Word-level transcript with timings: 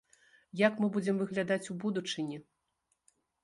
Як 0.61 0.79
мы 0.83 0.87
будзем 0.95 1.21
выглядаць 1.21 1.69
у 1.77 1.79
будучыні? 1.87 2.37